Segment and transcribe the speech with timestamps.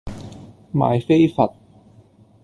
[0.73, 1.53] 賣飛佛